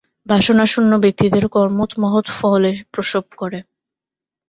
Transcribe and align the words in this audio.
বাসনাশূন্য 0.25 0.91
ব্যক্তিদের 1.03 1.45
কর্মই 1.47 1.91
মহৎ 2.03 2.25
ফল 2.37 2.63
প্রসব 2.93 3.25
করে। 3.37 3.59